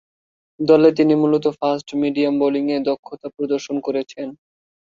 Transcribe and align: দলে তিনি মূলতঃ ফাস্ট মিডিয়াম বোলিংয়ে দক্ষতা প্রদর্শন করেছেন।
দলে 0.59 0.89
তিনি 0.97 1.13
মূলতঃ 1.15 1.51
ফাস্ট 1.59 1.87
মিডিয়াম 2.01 2.33
বোলিংয়ে 2.41 2.77
দক্ষতা 2.89 3.27
প্রদর্শন 3.35 3.75
করেছেন। 3.87 4.27